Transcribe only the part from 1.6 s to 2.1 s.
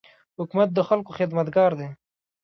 دی.